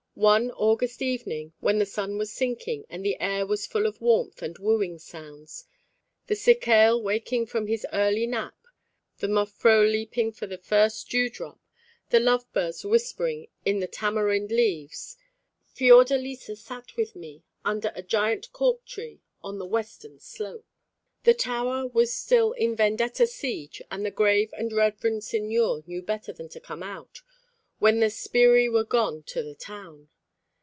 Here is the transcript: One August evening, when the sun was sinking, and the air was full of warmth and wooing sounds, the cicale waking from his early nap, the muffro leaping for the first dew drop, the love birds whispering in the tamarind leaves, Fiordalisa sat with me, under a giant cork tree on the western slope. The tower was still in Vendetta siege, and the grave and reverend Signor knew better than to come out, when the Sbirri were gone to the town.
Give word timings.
One 0.13 0.51
August 0.51 1.01
evening, 1.01 1.53
when 1.61 1.79
the 1.79 1.85
sun 1.85 2.17
was 2.19 2.31
sinking, 2.31 2.85
and 2.89 3.03
the 3.03 3.19
air 3.21 3.43
was 3.45 3.65
full 3.65 3.87
of 3.87 4.01
warmth 4.01 4.41
and 4.43 4.55
wooing 4.59 4.99
sounds, 4.99 5.65
the 6.27 6.35
cicale 6.35 7.01
waking 7.01 7.45
from 7.47 7.65
his 7.65 7.87
early 7.93 8.27
nap, 8.27 8.53
the 9.19 9.25
muffro 9.29 9.81
leaping 9.89 10.31
for 10.33 10.45
the 10.47 10.57
first 10.59 11.09
dew 11.09 11.27
drop, 11.29 11.59
the 12.09 12.19
love 12.19 12.45
birds 12.53 12.85
whispering 12.85 13.47
in 13.65 13.79
the 13.79 13.87
tamarind 13.87 14.51
leaves, 14.51 15.17
Fiordalisa 15.73 16.55
sat 16.57 16.97
with 16.97 17.15
me, 17.15 17.43
under 17.65 17.91
a 17.95 18.03
giant 18.03 18.51
cork 18.51 18.85
tree 18.85 19.21
on 19.41 19.57
the 19.59 19.65
western 19.65 20.19
slope. 20.19 20.67
The 21.23 21.33
tower 21.33 21.87
was 21.87 22.13
still 22.13 22.51
in 22.51 22.75
Vendetta 22.75 23.25
siege, 23.25 23.81
and 23.89 24.05
the 24.05 24.11
grave 24.11 24.53
and 24.57 24.71
reverend 24.73 25.23
Signor 25.23 25.83
knew 25.87 26.01
better 26.03 26.33
than 26.33 26.49
to 26.49 26.59
come 26.59 26.83
out, 26.83 27.21
when 27.79 27.99
the 27.99 28.11
Sbirri 28.11 28.71
were 28.71 28.83
gone 28.83 29.23
to 29.23 29.41
the 29.41 29.55
town. 29.55 30.07